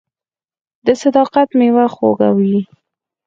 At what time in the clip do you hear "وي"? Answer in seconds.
2.37-2.59